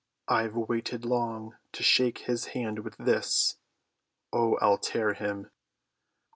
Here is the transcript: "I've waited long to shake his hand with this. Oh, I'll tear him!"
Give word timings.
"I've 0.27 0.55
waited 0.55 1.05
long 1.05 1.57
to 1.73 1.83
shake 1.83 2.21
his 2.25 2.45
hand 2.57 2.79
with 2.79 2.97
this. 2.97 3.57
Oh, 4.33 4.57
I'll 4.59 4.79
tear 4.79 5.13
him!" 5.13 5.51